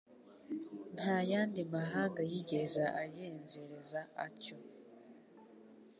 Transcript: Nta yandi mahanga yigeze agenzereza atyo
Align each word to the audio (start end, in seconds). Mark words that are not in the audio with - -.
Nta 0.95 1.15
yandi 1.31 1.61
mahanga 1.73 2.21
yigeze 2.31 2.83
agenzereza 3.03 4.01
atyo 4.25 4.55